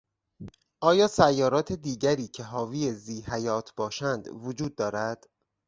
[0.79, 5.25] آیا سیارات دیگری که حاوی ذی حیات باشند وجود دارد؟